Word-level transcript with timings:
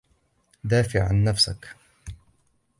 دافِع 0.63 1.03
عن 1.03 1.23
نَفسَك. 1.23 1.75